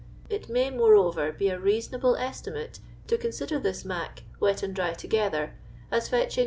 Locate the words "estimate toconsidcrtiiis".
2.15-3.85